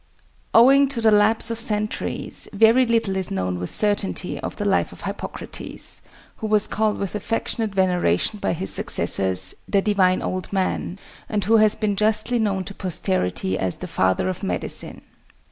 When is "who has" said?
11.43-11.75